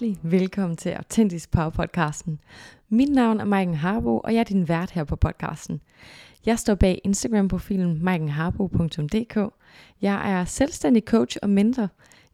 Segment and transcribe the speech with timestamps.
[0.00, 2.40] hjertelig velkommen til Autentisk Power podcasten.
[2.88, 5.80] Mit navn er Maiken Harbo, og jeg er din vært her på podcasten.
[6.46, 9.36] Jeg står bag Instagram-profilen maikenharbo.dk.
[10.02, 11.88] Jeg er selvstændig coach og mentor.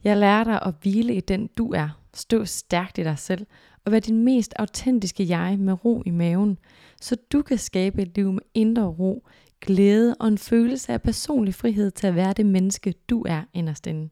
[0.05, 3.47] Jeg lærer dig at hvile i den du er, stå stærkt i dig selv
[3.85, 6.59] og være din mest autentiske jeg med ro i maven,
[7.01, 9.27] så du kan skabe et liv med indre ro,
[9.61, 13.87] glæde og en følelse af personlig frihed til at være det menneske, du er inderst
[13.87, 14.09] inde.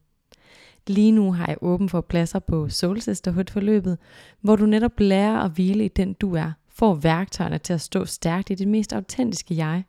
[0.87, 3.99] Lige nu har jeg åben for pladser på Soul Sisterhood forløbet,
[4.41, 8.05] hvor du netop lærer at hvile i den du er, får værktøjerne til at stå
[8.05, 9.85] stærkt i det mest autentiske jeg.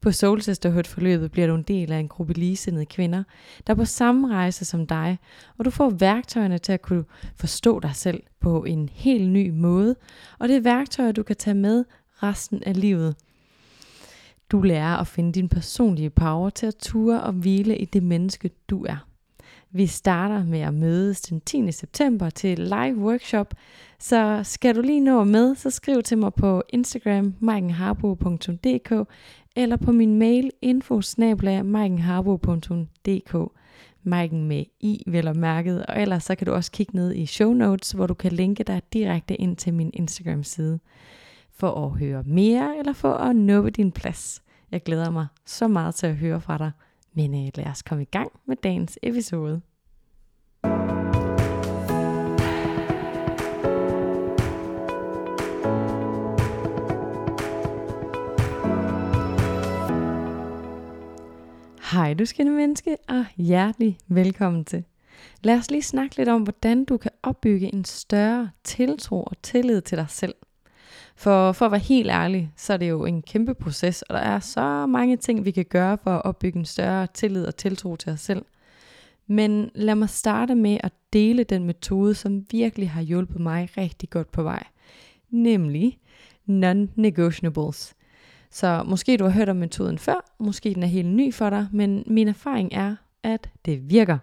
[0.00, 3.22] På Soul Sisterhood forløbet bliver du en del af en gruppe ligesindede kvinder,
[3.66, 5.18] der er på samme rejse som dig,
[5.58, 7.04] og du får værktøjerne til at kunne
[7.36, 9.96] forstå dig selv på en helt ny måde,
[10.38, 11.84] og det er værktøjer, du kan tage med
[12.22, 13.16] resten af livet.
[14.50, 18.50] Du lærer at finde din personlige power til at ture og hvile i det menneske,
[18.70, 19.11] du er.
[19.74, 21.72] Vi starter med at mødes den 10.
[21.72, 23.54] september til live workshop,
[23.98, 29.08] så skal du lige nå med, så skriv til mig på Instagram maikenharbo.dk
[29.56, 31.00] eller på min mail info
[34.02, 37.26] Maiken med i, vel og mærket, og ellers så kan du også kigge ned i
[37.26, 40.80] show notes, hvor du kan linke dig direkte ind til min Instagram side
[41.52, 44.42] for at høre mere eller for at nuppe din plads.
[44.70, 46.70] Jeg glæder mig så meget til at høre fra dig.
[47.14, 49.60] Men øh, lad os komme i gang med dagens episode.
[61.92, 64.84] Hej du skønne menneske, og hjertelig velkommen til.
[65.42, 69.80] Lad os lige snakke lidt om, hvordan du kan opbygge en større tiltro og tillid
[69.80, 70.34] til dig selv–
[71.16, 74.20] for, for at være helt ærlig, så er det jo en kæmpe proces, og der
[74.20, 77.96] er så mange ting, vi kan gøre for at opbygge en større tillid og tiltro
[77.96, 78.44] til os selv.
[79.26, 84.10] Men lad mig starte med at dele den metode, som virkelig har hjulpet mig rigtig
[84.10, 84.64] godt på vej.
[85.30, 85.98] Nemlig
[86.46, 87.94] non-negotiables.
[88.50, 91.68] Så måske du har hørt om metoden før, måske den er helt ny for dig,
[91.72, 94.18] men min erfaring er, at det virker.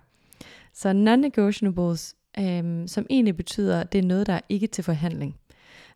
[0.73, 5.35] Så non-negotiables, øhm, som egentlig betyder, at det er noget, der er ikke til forhandling.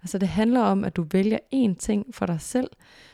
[0.04, 2.70] Altså det handler om, at du vælger én ting for dig selv,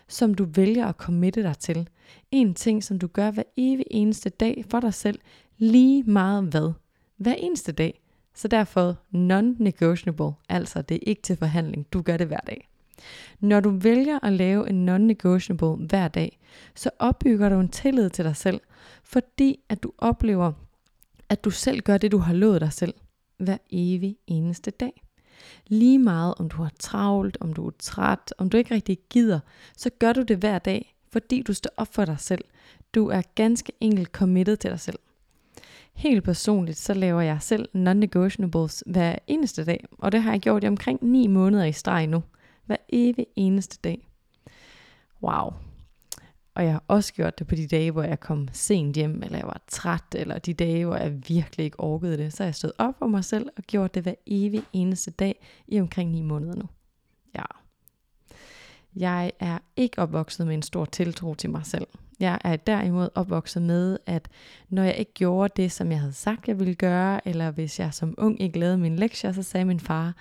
[0.07, 1.89] som du vælger at committe dig til.
[2.31, 5.19] En ting, som du gør hver evig eneste dag for dig selv,
[5.57, 6.71] lige meget hvad.
[7.17, 8.01] Hver eneste dag.
[8.33, 12.69] Så derfor non-negotiable, altså det er ikke til forhandling, du gør det hver dag.
[13.39, 16.39] Når du vælger at lave en non-negotiable hver dag,
[16.75, 18.61] så opbygger du en tillid til dig selv,
[19.03, 20.51] fordi at du oplever,
[21.29, 22.93] at du selv gør det, du har lovet dig selv
[23.37, 25.03] hver evig eneste dag.
[25.67, 29.39] Lige meget om du har travlt, om du er træt, om du ikke rigtig gider,
[29.77, 32.43] så gør du det hver dag, fordi du står op for dig selv.
[32.95, 34.99] Du er ganske enkelt committed til dig selv.
[35.93, 40.63] Helt personligt, så laver jeg selv non-negotiables hver eneste dag, og det har jeg gjort
[40.63, 42.23] i omkring 9 måneder i streg nu.
[42.65, 44.07] Hver evig eneste dag.
[45.23, 45.53] Wow,
[46.59, 49.37] og jeg har også gjort det på de dage, hvor jeg kom sent hjem, eller
[49.37, 52.33] jeg var træt, eller de dage, hvor jeg virkelig ikke orkede det.
[52.33, 55.45] Så har jeg stået op for mig selv og gjort det hver evig eneste dag
[55.67, 56.63] i omkring 9 måneder nu.
[57.35, 57.43] Ja.
[58.95, 61.87] Jeg er ikke opvokset med en stor tiltro til mig selv.
[62.19, 64.27] Jeg er derimod opvokset med, at
[64.69, 67.93] når jeg ikke gjorde det, som jeg havde sagt, jeg ville gøre, eller hvis jeg
[67.93, 70.13] som ung ikke lavede min lektier, så sagde min far,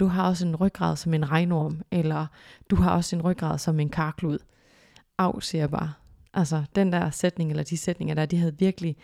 [0.00, 2.26] du har også en ryggrad som en regnorm, eller
[2.70, 4.38] du har også en ryggrad som en karklud
[5.18, 5.92] af, siger jeg bare.
[6.34, 8.96] Altså, den der sætning, eller de sætninger der, de havde virkelig,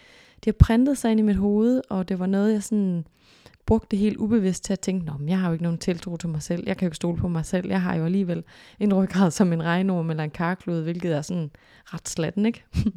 [0.44, 3.06] de har printet sig ind i mit hoved, og det var noget, jeg sådan
[3.66, 6.28] brugte helt ubevidst til at tænke, Nå, men jeg har jo ikke nogen tiltro til
[6.28, 8.44] mig selv, jeg kan jo ikke stole på mig selv, jeg har jo alligevel
[8.80, 11.50] en ryggrad som en regnorm eller en karklud, hvilket er sådan
[11.84, 12.64] ret slatten, ikke?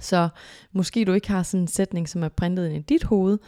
[0.00, 0.28] Så
[0.72, 3.38] måske du ikke har sådan en sætning, som er printet ind i dit hoved,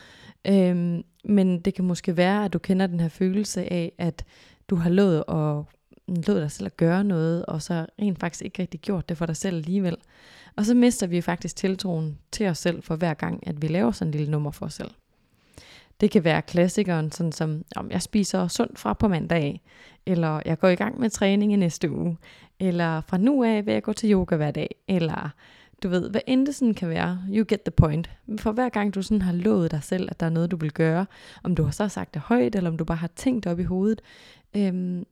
[0.47, 4.25] øhm, men det kan måske være, at du kender den her følelse af, at
[4.71, 5.78] du har lovet at
[6.09, 9.27] lod dig selv at gøre noget, og så rent faktisk ikke rigtig gjort det for
[9.27, 9.97] dig selv alligevel.
[10.57, 13.91] Og så mister vi faktisk tiltroen til os selv for hver gang, at vi laver
[13.91, 14.91] sådan en lille nummer for os selv.
[16.01, 19.61] Det kan være klassikeren, sådan som, om jeg spiser sundt fra på mandag,
[20.07, 22.17] eller jeg går i gang med træning i næste uge,
[22.61, 25.31] eller fra nu af vil jeg gå til yoga hver dag, eller
[25.83, 28.11] du ved, hvad end det sådan kan være, you get the point.
[28.39, 30.73] For hver gang du sådan har lovet dig selv, at der er noget, du vil
[30.73, 31.07] gøre,
[31.43, 33.63] om du har så sagt det højt, eller om du bare har tænkt op i
[33.63, 34.03] hovedet,
[34.57, 35.05] øhm,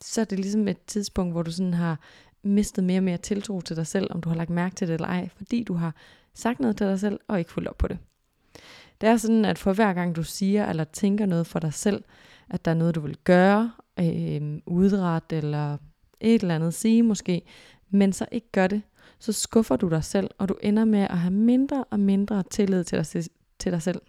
[0.00, 2.00] så er det ligesom et tidspunkt, hvor du sådan har
[2.42, 4.94] mistet mere og mere tiltro til dig selv, om du har lagt mærke til det
[4.94, 5.94] eller ej, fordi du har
[6.34, 7.98] sagt noget til dig selv og ikke fulgt op på det.
[9.00, 12.04] Det er sådan, at for hver gang du siger eller tænker noget for dig selv,
[12.50, 15.76] at der er noget, du vil gøre, øh, udrette eller
[16.20, 17.42] et eller andet sige måske,
[17.90, 18.82] men så ikke gør det,
[19.18, 22.84] så skuffer du dig selv, og du ender med at have mindre og mindre tillid
[22.84, 23.24] til dig,
[23.58, 24.00] til dig selv.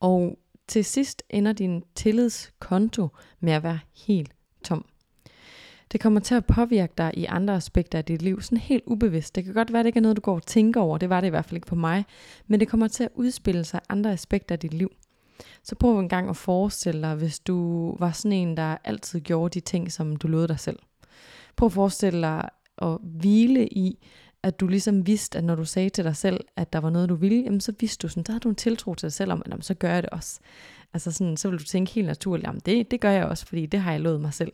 [0.00, 0.38] Og
[0.68, 3.08] til sidst ender din tillidskonto
[3.40, 4.35] med at være helt
[4.66, 4.84] tom.
[5.92, 9.34] Det kommer til at påvirke dig i andre aspekter af dit liv, sådan helt ubevidst.
[9.36, 11.10] Det kan godt være, at det ikke er noget, du går og tænker over, det
[11.10, 12.04] var det i hvert fald ikke på mig,
[12.46, 14.90] men det kommer til at udspille sig i andre aspekter af dit liv.
[15.62, 19.54] Så prøv en gang at forestille dig, hvis du var sådan en, der altid gjorde
[19.54, 20.78] de ting, som du lovede dig selv.
[21.56, 22.48] Prøv at forestille dig
[22.82, 23.98] at hvile i,
[24.42, 27.08] at du ligesom vidste, at når du sagde til dig selv, at der var noget,
[27.08, 29.32] du ville, jamen så vidste du sådan, der havde du en tiltro til dig selv
[29.32, 30.40] om, at jamen, så gør jeg det også.
[30.94, 33.66] Altså sådan, så vil du tænke helt naturligt, jamen det, det gør jeg også, fordi
[33.66, 34.52] det har jeg lovet mig selv.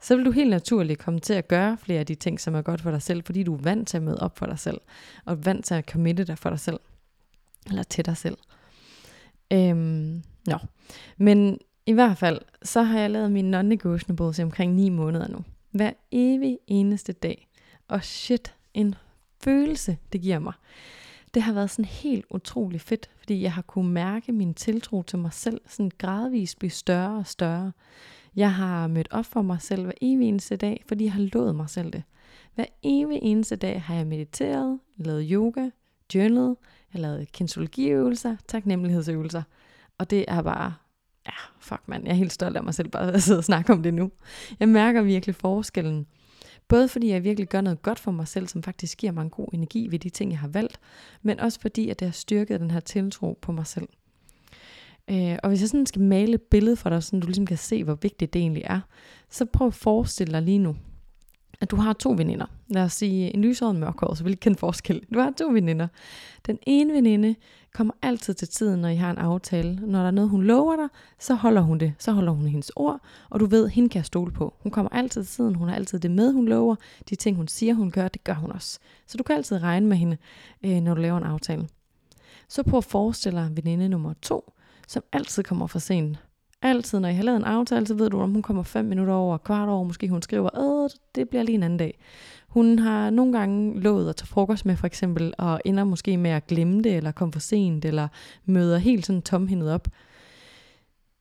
[0.00, 2.62] Så vil du helt naturligt komme til at gøre flere af de ting, som er
[2.62, 4.80] godt for dig selv, fordi du er vant til at møde op for dig selv,
[5.24, 6.80] og vant til at committe dig for dig selv,
[7.66, 8.36] eller til dig selv.
[9.52, 10.58] Øhm, nå.
[11.16, 15.44] Men i hvert fald, så har jeg lavet min non-negotiables i omkring 9 måneder nu.
[15.70, 17.48] Hver evig eneste dag.
[17.88, 18.94] Og shit, en
[19.40, 20.52] følelse, det giver mig.
[21.34, 25.18] Det har været sådan helt utrolig fedt, fordi jeg har kunne mærke min tiltro til
[25.18, 27.72] mig selv sådan gradvist blive større og større.
[28.36, 31.54] Jeg har mødt op for mig selv hver evig eneste dag, fordi jeg har lovet
[31.54, 32.02] mig selv det.
[32.54, 35.70] Hver evig eneste dag har jeg mediteret, lavet yoga,
[36.14, 36.56] journalet,
[36.92, 39.42] jeg har lavet kinesologiøvelser, taknemmelighedsøvelser.
[39.98, 40.74] Og det er bare,
[41.26, 43.72] ja, fuck mand, jeg er helt stolt af mig selv bare at sidde og snakke
[43.72, 44.10] om det nu.
[44.60, 46.06] Jeg mærker virkelig forskellen.
[46.70, 49.30] Både fordi jeg virkelig gør noget godt for mig selv, som faktisk giver mig en
[49.30, 50.80] god energi ved de ting, jeg har valgt,
[51.22, 53.88] men også fordi, at det har styrket den her tiltro på mig selv.
[55.10, 57.56] Øh, og hvis jeg sådan skal male et billede for dig, så du ligesom kan
[57.56, 58.80] se, hvor vigtigt det egentlig er,
[59.30, 60.76] så prøv at forestille dig lige nu,
[61.60, 62.46] at du har to veninder.
[62.68, 65.02] Lad os sige en lyshåret og en mørkhåret, så vil ikke kende forskel.
[65.14, 65.88] Du har to veninder.
[66.46, 67.34] Den ene veninde
[67.74, 69.74] kommer altid til tiden, når I har en aftale.
[69.74, 71.94] Når der er noget, hun lover dig, så holder hun det.
[71.98, 74.54] Så holder hun hendes ord, og du ved, hende kan jeg stole på.
[74.60, 76.76] Hun kommer altid til tiden, hun har altid det med, hun lover.
[77.10, 78.78] De ting, hun siger, hun gør, det gør hun også.
[79.06, 80.16] Så du kan altid regne med hende,
[80.62, 81.68] øh, når du laver en aftale.
[82.48, 84.52] Så prøv at forestille dig veninde nummer to,
[84.88, 86.18] som altid kommer for sent.
[86.62, 89.14] Altid, når I har lavet en aftale, så ved du, om hun kommer fem minutter
[89.14, 91.98] over, kvart over, måske hun skriver, Åh, det bliver lige en anden dag.
[92.48, 96.30] Hun har nogle gange lovet at tage frokost med, for eksempel, og ender måske med
[96.30, 98.08] at glemme det, eller komme for sent, eller
[98.44, 99.88] møder helt sådan tomhændet op.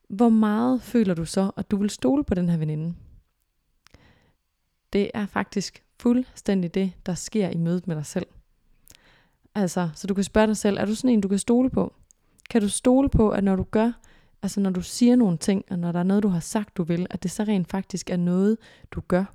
[0.10, 2.94] Hvor meget føler du så, at du vil stole på den her veninde?
[4.94, 8.28] Det er faktisk fuldstændig det, der sker i mødet med dig selv.
[9.56, 11.94] Altså, så du kan spørge dig selv, er du sådan en, du kan stole på?
[12.50, 13.92] Kan du stole på, at når du gør,
[14.42, 16.84] altså når du siger nogle ting, og når der er noget, du har sagt, du
[16.84, 18.58] vil, at det så rent faktisk er noget,
[18.92, 19.26] du gør?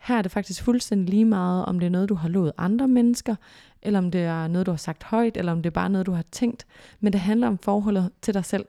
[0.00, 2.88] Her er det faktisk fuldstændig lige meget, om det er noget, du har lovet andre
[2.88, 3.36] mennesker,
[3.82, 6.06] eller om det er noget, du har sagt højt, eller om det er bare noget,
[6.06, 6.66] du har tænkt.
[7.00, 8.64] Men det handler om forholdet til dig selv.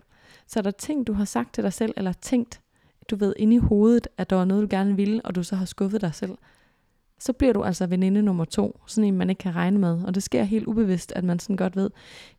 [0.47, 2.61] Så er der ting, du har sagt til dig selv, eller tænkt,
[3.09, 5.55] du ved, inde i hovedet, at der var noget, du gerne ville, og du så
[5.55, 6.37] har skuffet dig selv,
[7.19, 10.03] så bliver du altså veninde nummer to, sådan en, man ikke kan regne med.
[10.03, 11.89] Og det sker helt ubevidst, at man sådan godt ved,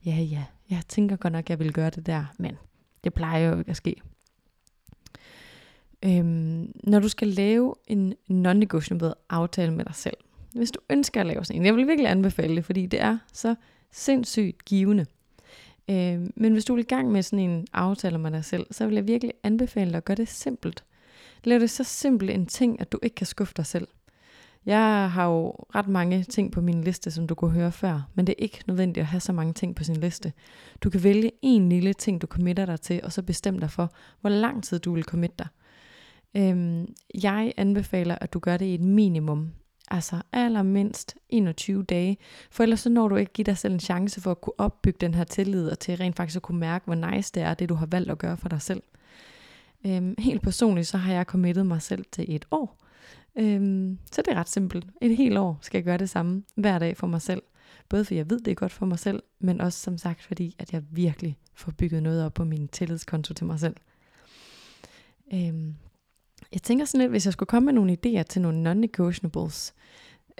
[0.06, 2.56] ja, ja, jeg tænker godt nok, jeg vil gøre det der, men
[3.04, 3.96] det plejer jo ikke at ske.
[6.04, 10.16] Øhm, når du skal lave en non-negotiable aftale med dig selv,
[10.54, 13.18] hvis du ønsker at lave sådan en, jeg vil virkelig anbefale det, fordi det er
[13.32, 13.54] så
[13.92, 15.06] sindssygt givende.
[15.90, 18.86] Øhm, men hvis du vil i gang med sådan en aftale med dig selv, så
[18.86, 20.84] vil jeg virkelig anbefale dig at gøre det simpelt.
[21.44, 23.88] Lav det så simpelt en ting, at du ikke kan skuffe dig selv.
[24.66, 28.26] Jeg har jo ret mange ting på min liste, som du kunne høre før, men
[28.26, 30.32] det er ikke nødvendigt at have så mange ting på sin liste.
[30.84, 33.92] Du kan vælge en lille ting, du committer dig til, og så bestemme dig for,
[34.20, 35.46] hvor lang tid du vil committe dig.
[36.36, 39.50] Øhm, jeg anbefaler, at du gør det i et minimum.
[39.90, 42.16] Altså allermindst 21 dage,
[42.50, 44.98] for ellers så når du ikke give dig selv en chance for at kunne opbygge
[45.00, 47.68] den her tillid, og til rent faktisk at kunne mærke, hvor nice det er, det
[47.68, 48.82] du har valgt at gøre for dig selv.
[49.86, 52.83] Øhm, helt personligt, så har jeg committet mig selv til et år.
[53.38, 54.86] Øhm, så det er ret simpelt.
[55.00, 57.42] Et helt år skal jeg gøre det samme hver dag for mig selv.
[57.88, 60.56] Både fordi jeg ved, det er godt for mig selv, men også som sagt fordi,
[60.58, 63.76] at jeg virkelig får bygget noget op på min tillidskonto til mig selv.
[65.34, 65.74] Øhm,
[66.52, 69.72] jeg tænker sådan lidt, hvis jeg skulle komme med nogle idéer til nogle non-negotiables,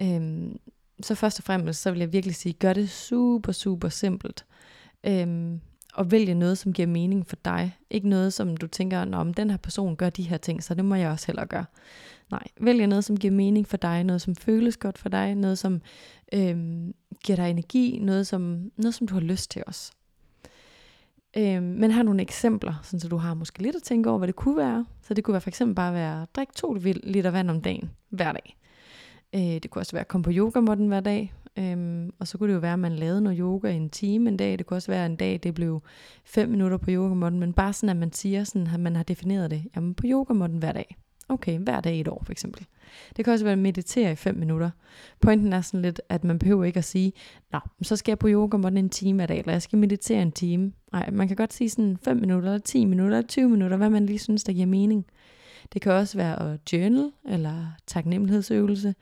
[0.03, 0.59] øhm,
[1.03, 4.47] så først og fremmest, så vil jeg virkelig sige, gør det super, super simpelt.
[5.07, 5.61] Øhm,
[5.95, 7.77] og vælge noget, som giver mening for dig.
[7.91, 10.75] Ikke noget, som du tænker, Nå, om den her person gør de her ting, så
[10.75, 11.65] det må jeg også heller gøre.
[12.31, 15.59] Nej, vælge noget, som giver mening for dig, noget, som føles godt for dig, noget,
[15.59, 15.81] som
[16.33, 19.93] øhm, giver dig energi, noget som, noget, som du har lyst til også.
[21.37, 24.29] Øhm, men har nogle eksempler, sådan så du har måske lidt at tænke over, hvad
[24.29, 24.87] det kunne være.
[25.03, 27.91] Så det kunne være for eksempel bare være, at drikke to liter vand om dagen,
[28.09, 28.57] hver dag.
[29.35, 31.33] Øh, det kunne også være at komme på yogamotten hver dag.
[31.59, 34.31] Øhm, og så kunne det jo være, at man lavede noget yoga i en time
[34.31, 34.59] en dag.
[34.59, 35.83] Det kunne også være en dag, det blev
[36.25, 37.41] fem minutter på yogamotten.
[37.41, 39.65] Men bare sådan, at man siger, sådan, at man har defineret det.
[39.77, 40.97] Jamen på yogamotten hver dag.
[41.29, 42.67] Okay, hver dag i et år for eksempel.
[43.17, 44.71] Det kan også være at meditere i 5 minutter.
[45.21, 47.13] Pointen er sådan lidt, at man behøver ikke at sige,
[47.53, 50.23] Nå, så skal jeg på yoga måtte en time hver dag, eller jeg skal meditere
[50.23, 50.73] en time.
[50.93, 53.91] Nej, man kan godt sige sådan 5 minutter, eller 10 minutter, eller 20 minutter, hvad
[53.91, 55.07] man lige synes, der giver mening.
[55.73, 58.95] Det kan også være at journal, eller taknemmelighedsøvelse,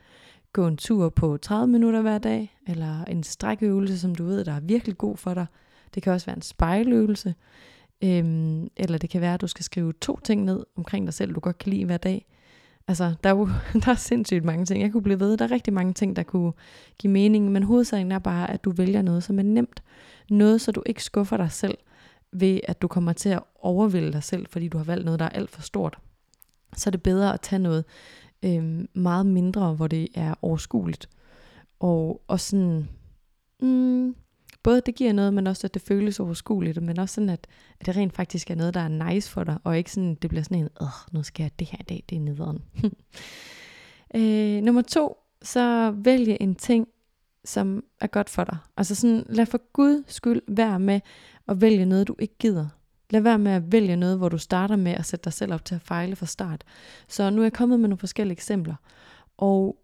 [0.53, 4.53] gå en tur på 30 minutter hver dag, eller en strækøvelse, som du ved, der
[4.53, 5.47] er virkelig god for dig.
[5.95, 7.35] Det kan også være en spejløvelse,
[8.05, 11.35] øhm, eller det kan være, at du skal skrive to ting ned omkring dig selv,
[11.35, 12.27] du godt kan lide hver dag.
[12.89, 13.49] Altså, der er jo
[13.85, 14.83] der er sindssygt mange ting.
[14.83, 15.37] Jeg kunne blive ved.
[15.37, 16.53] Der er rigtig mange ting, der kunne
[16.99, 19.83] give mening, men hovedsagen er bare, at du vælger noget, som er nemt.
[20.31, 21.79] Noget, så du ikke skuffer dig selv
[22.33, 25.27] ved, at du kommer til at overvælde dig selv, fordi du har valgt noget, der
[25.27, 25.99] er alt for stort.
[26.77, 27.85] Så er det bedre at tage noget
[28.43, 31.09] øh, meget mindre, hvor det er overskueligt.
[31.81, 32.89] Og, og sådan,
[33.61, 34.15] mm,
[34.63, 37.47] både det giver noget, men også at det føles overskueligt, men også sådan, at,
[37.81, 40.31] at det rent faktisk er noget, der er nice for dig, og ikke sådan, det
[40.31, 42.63] bliver sådan en, åh, nu skal jeg det her i dag, det er nederen.
[44.17, 46.89] øh, nummer to, så vælge en ting,
[47.45, 48.57] som er godt for dig.
[48.77, 51.01] Altså sådan, lad for Gud skyld være med
[51.49, 52.69] at vælge noget, du ikke gider.
[53.13, 55.65] Lad være med at vælge noget, hvor du starter med at sætte dig selv op
[55.65, 56.65] til at fejle fra start.
[57.09, 58.75] Så nu er jeg kommet med nogle forskellige eksempler.
[59.39, 59.77] Og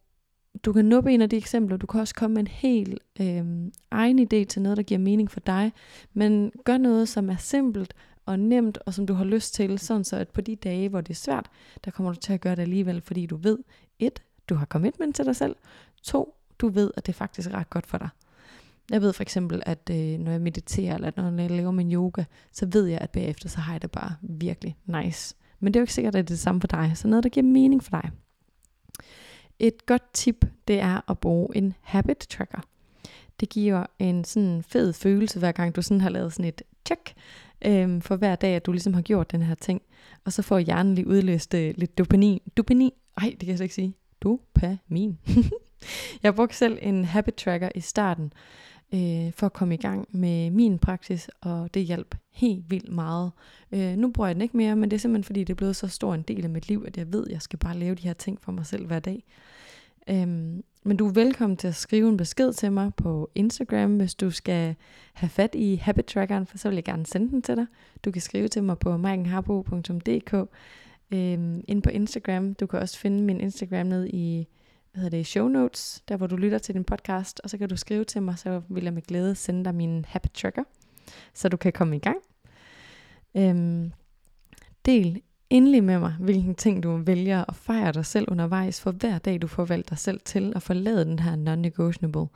[0.62, 3.70] du kan nuppe en af de eksempler, du kan også komme med en helt øh,
[3.90, 5.72] egen idé til noget, der giver mening for dig,
[6.12, 7.94] men gør noget, som er simpelt
[8.26, 11.00] og nemt, og som du har lyst til, sådan så at på de dage, hvor
[11.00, 11.50] det er svært,
[11.84, 13.58] der kommer du til at gøre det alligevel, fordi du ved,
[13.98, 15.56] et, du har commitment til dig selv,
[16.02, 18.08] to, du ved, at det er faktisk ret godt for dig.
[18.90, 22.24] Jeg ved for eksempel, at øh, når jeg mediterer, eller når jeg laver min yoga,
[22.52, 25.34] så ved jeg, at bagefter, så har jeg det bare virkelig nice.
[25.60, 26.92] Men det er jo ikke sikkert, at det er det samme for dig.
[26.94, 28.10] Så noget, der giver mening for dig.
[29.58, 32.60] Et godt tip, det er at bruge en habit tracker.
[33.40, 37.14] Det giver en sådan fed følelse, hver gang du sådan har lavet sådan et check
[37.64, 39.82] øhm, for hver dag, at du ligesom har gjort den her ting.
[40.24, 42.40] Og så får hjernen lige udløst øh, lidt dopamin.
[42.56, 42.92] Dopamin?
[43.16, 43.94] Ej, det kan jeg slet ikke sige.
[44.22, 45.18] Dopamin.
[46.22, 48.32] jeg brugte selv en habit tracker i starten,
[48.94, 53.30] øh, for at komme i gang med min praksis, og det hjalp helt vildt meget.
[53.72, 55.76] Øh, nu bruger jeg den ikke mere, men det er simpelthen fordi, det er blevet
[55.76, 57.94] så stor en del af mit liv, at jeg ved, at jeg skal bare lave
[57.94, 59.24] de her ting for mig selv hver dag.
[60.10, 64.14] Øhm, men du er velkommen til at skrive en besked til mig på Instagram, hvis
[64.14, 64.74] du skal
[65.12, 67.66] have fat i habit trackeren, for så vil jeg gerne sende den til dig.
[68.04, 70.34] Du kan skrive til mig på maikenharbo.dk
[71.10, 72.54] øhm, ind på Instagram.
[72.54, 74.48] Du kan også finde min Instagram ned i
[74.98, 77.68] hvad hedder det, show notes, der hvor du lytter til din podcast, og så kan
[77.68, 80.64] du skrive til mig, så vil jeg med glæde sende dig min habit tracker,
[81.34, 82.16] så du kan komme i gang.
[83.36, 83.92] Øhm,
[84.86, 89.18] del endelig med mig, hvilken ting du vælger at fejre dig selv undervejs, for hver
[89.18, 92.28] dag du får valgt dig selv til at forlade den her non-negotiable.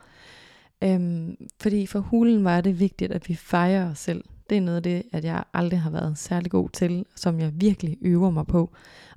[0.83, 4.23] Øhm, fordi for hulen var det vigtigt, at vi fejrer os selv.
[4.49, 7.51] Det er noget af det, at jeg aldrig har været særlig god til, som jeg
[7.55, 8.71] virkelig øver mig på.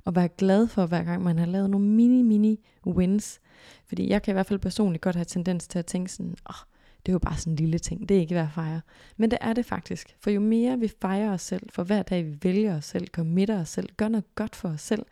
[0.05, 3.39] Og være glad for, hver gang man har lavet nogle mini-mini wins.
[3.87, 6.49] Fordi jeg kan i hvert fald personligt godt have tendens til at tænke sådan, åh,
[6.49, 6.65] oh,
[7.05, 8.81] det er jo bare sådan en lille ting, det er ikke værd at fejre.
[9.17, 12.25] Men det er det faktisk, for jo mere vi fejrer os selv, for hver dag
[12.25, 15.05] vi vælger os selv, committer os selv, gør noget godt for os selv,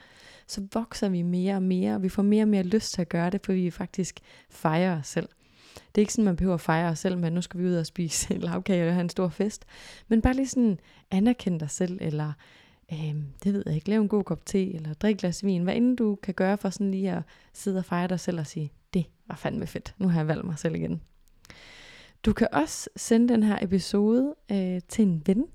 [0.48, 3.10] så vokser vi mere og mere, og vi får mere og mere lyst til at
[3.10, 4.20] gøre det, fordi vi faktisk
[4.50, 5.30] fejrer os selv.
[5.76, 7.76] Det er ikke sådan, man behøver at fejre os selv, men nu skal vi ud
[7.76, 9.66] og spise lavkage og have en stor fest.
[10.08, 10.80] Men bare lige sådan
[11.12, 12.34] anerkende dig selv, eller
[12.92, 15.64] øh, det ved jeg ikke, lave en god kop te, eller drikke glas vin.
[15.64, 18.48] Hvad end du kan gøre for sådan lige at sidde og fejre dig selv og
[18.48, 21.02] sige, det var fandme fedt, nu har jeg valgt mig selv igen.
[22.26, 25.46] Du kan også sende den her episode øh, til en ven,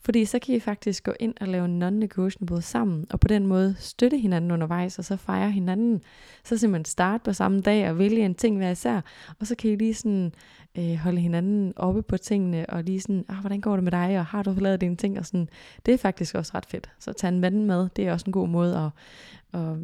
[0.00, 3.76] fordi så kan I faktisk gå ind og lave non-negotiable sammen, og på den måde
[3.78, 6.00] støtte hinanden undervejs, og så fejre hinanden.
[6.44, 9.00] Så simpelthen starte på samme dag og vælge en ting hver især,
[9.38, 10.32] og så kan I lige sådan
[10.78, 14.18] øh, holde hinanden oppe på tingene, og lige sådan, ah, hvordan går det med dig,
[14.18, 15.48] og har du lavet dine ting, og sådan.
[15.86, 16.90] Det er faktisk også ret fedt.
[16.98, 19.76] Så tag en ven med, det er også en god måde at, at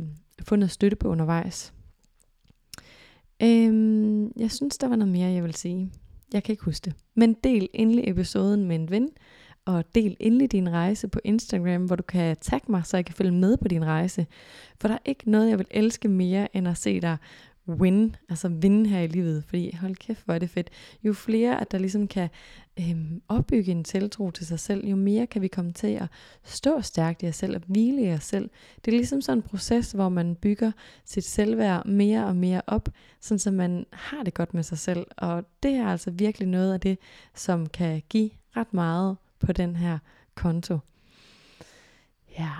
[0.42, 1.72] få noget støtte på undervejs.
[3.42, 5.90] Øhm, jeg synes, der var noget mere, jeg vil sige.
[6.32, 6.94] Jeg kan ikke huske det.
[7.14, 9.08] Men del endelig episoden med en ven,
[9.66, 13.14] og del endelig din rejse på Instagram, hvor du kan tagge mig, så jeg kan
[13.14, 14.26] følge med på din rejse.
[14.80, 17.16] For der er ikke noget, jeg vil elske mere, end at se dig
[17.68, 20.70] win, altså vinde her i livet, fordi hold kæft, hvor er det fedt.
[21.02, 22.28] Jo flere, at der ligesom kan
[22.80, 26.08] øhm, opbygge en tiltro til sig selv, jo mere kan vi komme til at
[26.44, 28.50] stå stærkt i os selv og hvile i os selv.
[28.84, 30.72] Det er ligesom sådan en proces, hvor man bygger
[31.04, 32.88] sit selvværd mere og mere op,
[33.20, 36.72] sådan så man har det godt med sig selv, og det er altså virkelig noget
[36.72, 36.98] af det,
[37.34, 39.98] som kan give ret meget på den her
[40.34, 40.78] konto.
[42.38, 42.52] Ja,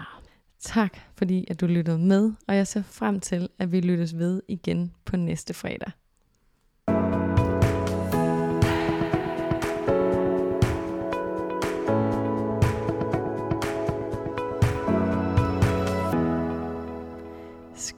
[0.60, 4.42] tak fordi at du lyttede med, og jeg ser frem til, at vi lyttes ved
[4.48, 5.92] igen på næste fredag.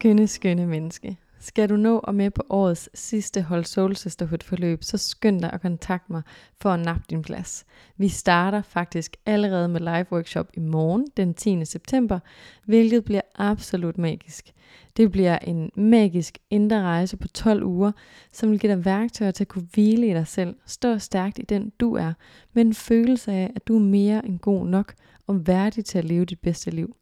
[0.06, 1.16] skønne, skønne menneske.
[1.46, 5.52] Skal du nå og med på årets sidste Hold Soul Sisterhood forløb, så skynd dig
[5.52, 6.22] at kontakte mig
[6.60, 7.64] for at nappe din plads.
[7.96, 11.64] Vi starter faktisk allerede med live workshop i morgen, den 10.
[11.64, 12.18] september,
[12.64, 14.52] hvilket bliver absolut magisk.
[14.96, 17.92] Det bliver en magisk indre rejse på 12 uger,
[18.32, 21.42] som vil give dig værktøjer til at kunne hvile i dig selv, stå stærkt i
[21.42, 22.12] den du er,
[22.52, 24.94] med en følelse af, at du er mere end god nok
[25.26, 26.96] og værdig til at leve dit bedste liv.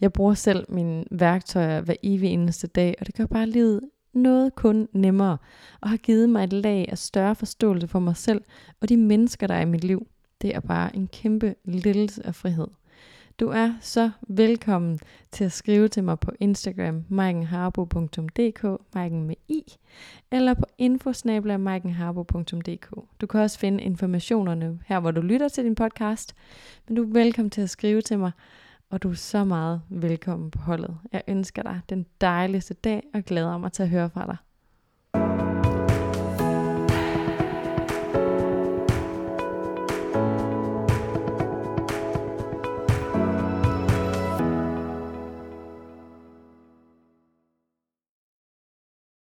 [0.00, 3.80] Jeg bruger selv mine værktøjer hver evig eneste dag, og det gør bare livet
[4.12, 5.38] noget kun nemmere,
[5.80, 8.42] og har givet mig et lag af større forståelse for mig selv
[8.80, 10.06] og de mennesker, der er i mit liv.
[10.42, 12.66] Det er bare en kæmpe lidelse af frihed.
[13.40, 14.98] Du er så velkommen
[15.32, 19.62] til at skrive til mig på Instagram, maikenharbo.dk, Maiken med i,
[20.32, 22.94] eller på infosnabla.maikenharbo.dk.
[23.20, 26.34] Du kan også finde informationerne her, hvor du lytter til din podcast,
[26.88, 28.30] men du er velkommen til at skrive til mig,
[28.94, 30.96] og du er så meget velkommen på holdet.
[31.12, 34.36] Jeg ønsker dig den dejligste dag og glæder mig til at høre fra dig.